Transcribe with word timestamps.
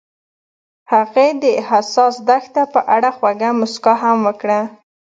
هغې 0.91 1.27
د 1.43 1.45
حساس 1.69 2.15
دښته 2.27 2.63
په 2.73 2.79
اړه 2.95 3.09
خوږه 3.17 3.49
موسکا 3.59 3.93
هم 4.03 4.17
وکړه. 4.27 4.59